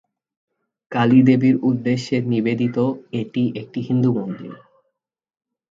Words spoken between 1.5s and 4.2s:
উদ্দেশ্যে নিবেদিত এটি একটি হিন্দু